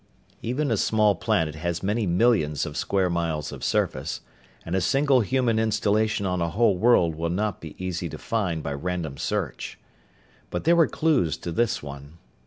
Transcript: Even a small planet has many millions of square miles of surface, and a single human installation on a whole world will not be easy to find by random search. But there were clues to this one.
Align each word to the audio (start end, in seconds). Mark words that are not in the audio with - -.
Even 0.41 0.71
a 0.71 0.77
small 0.77 1.13
planet 1.13 1.53
has 1.53 1.83
many 1.83 2.07
millions 2.07 2.65
of 2.65 2.75
square 2.75 3.07
miles 3.07 3.51
of 3.51 3.63
surface, 3.63 4.21
and 4.65 4.75
a 4.75 4.81
single 4.81 5.19
human 5.19 5.59
installation 5.59 6.25
on 6.25 6.41
a 6.41 6.49
whole 6.49 6.75
world 6.75 7.13
will 7.13 7.29
not 7.29 7.61
be 7.61 7.75
easy 7.77 8.09
to 8.09 8.17
find 8.17 8.63
by 8.63 8.73
random 8.73 9.15
search. 9.15 9.77
But 10.49 10.63
there 10.63 10.75
were 10.75 10.87
clues 10.87 11.37
to 11.37 11.51
this 11.51 11.83
one. 11.83 12.17